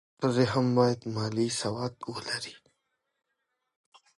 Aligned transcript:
ښځې 0.19 0.45
هم 0.53 0.65
باید 0.77 0.99
مالي 1.15 1.47
سواد 1.61 1.93
ولري. 2.13 2.55